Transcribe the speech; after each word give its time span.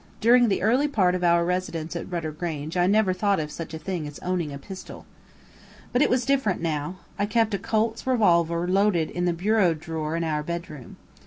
During 0.19 0.49
the 0.49 0.63
early 0.63 0.87
part 0.87 1.13
of 1.13 1.23
our 1.23 1.45
residence 1.45 1.95
at 1.95 2.11
Rudder 2.11 2.31
Grange 2.31 2.75
I 2.75 2.87
never 2.87 3.13
thought 3.13 3.39
of 3.39 3.51
such 3.51 3.71
a 3.75 3.77
thing 3.77 4.07
as 4.07 4.17
owning 4.23 4.51
a 4.51 4.57
pistol. 4.57 5.05
But 5.93 6.01
it 6.01 6.09
was 6.09 6.25
different 6.25 6.59
now. 6.59 6.95
I 7.19 7.27
kept 7.27 7.53
a 7.53 7.59
Colt's 7.59 8.07
revolver 8.07 8.67
loaded 8.67 9.11
in 9.11 9.25
the 9.25 9.31
bureau 9.33 9.75
drawer 9.75 10.15
in 10.15 10.23
our 10.23 10.41
bedroom. 10.41 10.95